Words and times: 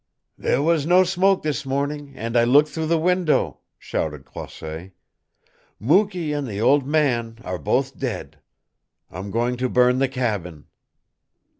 "There 0.35 0.63
was 0.63 0.87
no 0.87 1.03
smoke 1.03 1.43
this 1.43 1.63
morning, 1.63 2.13
and 2.15 2.35
I 2.35 2.43
looked 2.43 2.69
through 2.69 2.87
the 2.87 2.97
window," 2.97 3.59
shouted 3.77 4.25
Croisset. 4.25 4.93
"Mukee 5.79 6.33
and 6.33 6.47
the 6.47 6.59
old 6.59 6.87
man 6.87 7.37
are 7.43 7.59
both 7.59 7.99
dead. 7.99 8.39
I'm 9.11 9.29
going 9.29 9.57
to 9.57 9.69
burn 9.69 9.99
the 9.99 10.07
cabin." 10.09 10.65